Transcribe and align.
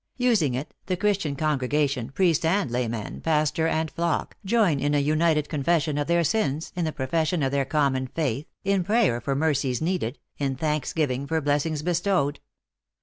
Using 0.17 0.55
it, 0.55 0.73
the 0.87 0.97
Chris 0.97 1.19
tian 1.19 1.35
congregation, 1.35 2.09
priest 2.09 2.43
and 2.43 2.71
layman, 2.71 3.21
pastor 3.21 3.67
and 3.67 3.91
flock, 3.91 4.35
join 4.43 4.79
in 4.79 4.95
an 4.95 5.05
united 5.05 5.47
confession 5.47 5.99
of 5.99 6.07
their 6.07 6.23
sins, 6.23 6.73
in 6.75 6.85
the 6.85 6.91
profes 6.91 7.27
sion 7.27 7.43
of 7.43 7.51
their 7.51 7.65
common 7.65 8.07
faith, 8.07 8.47
in 8.63 8.83
prayer 8.83 9.21
for 9.21 9.35
mercies 9.35 9.79
needed, 9.79 10.17
in 10.39 10.55
thanksgiving 10.55 11.27
for 11.27 11.39
blessings 11.39 11.83
bestowed. 11.83 12.39